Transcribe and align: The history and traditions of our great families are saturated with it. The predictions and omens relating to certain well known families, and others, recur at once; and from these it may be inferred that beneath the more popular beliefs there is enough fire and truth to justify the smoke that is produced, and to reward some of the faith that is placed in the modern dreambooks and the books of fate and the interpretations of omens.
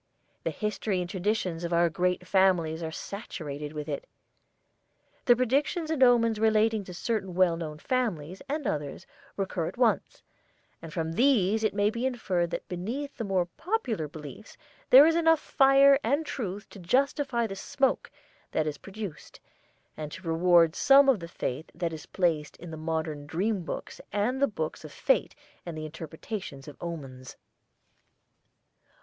The 0.43 0.49
history 0.49 0.99
and 0.99 1.07
traditions 1.07 1.63
of 1.63 1.71
our 1.71 1.87
great 1.87 2.25
families 2.25 2.81
are 2.81 2.91
saturated 2.91 3.71
with 3.71 3.87
it. 3.87 4.07
The 5.25 5.35
predictions 5.35 5.91
and 5.91 6.01
omens 6.01 6.39
relating 6.39 6.83
to 6.85 6.93
certain 6.95 7.35
well 7.35 7.55
known 7.55 7.77
families, 7.77 8.41
and 8.49 8.65
others, 8.65 9.05
recur 9.37 9.67
at 9.67 9.77
once; 9.77 10.23
and 10.81 10.91
from 10.91 11.11
these 11.13 11.63
it 11.63 11.75
may 11.75 11.91
be 11.91 12.07
inferred 12.07 12.49
that 12.49 12.67
beneath 12.67 13.15
the 13.17 13.23
more 13.23 13.45
popular 13.57 14.07
beliefs 14.07 14.57
there 14.89 15.05
is 15.05 15.15
enough 15.15 15.39
fire 15.39 15.99
and 16.03 16.25
truth 16.25 16.67
to 16.71 16.79
justify 16.79 17.45
the 17.45 17.55
smoke 17.55 18.09
that 18.53 18.65
is 18.65 18.79
produced, 18.79 19.39
and 19.95 20.11
to 20.13 20.27
reward 20.27 20.75
some 20.75 21.09
of 21.09 21.19
the 21.19 21.27
faith 21.27 21.69
that 21.75 21.93
is 21.93 22.07
placed 22.07 22.57
in 22.57 22.71
the 22.71 22.75
modern 22.75 23.27
dreambooks 23.27 24.01
and 24.11 24.41
the 24.41 24.47
books 24.47 24.83
of 24.83 24.91
fate 24.91 25.35
and 25.63 25.77
the 25.77 25.85
interpretations 25.85 26.67
of 26.67 26.75
omens. 26.81 27.37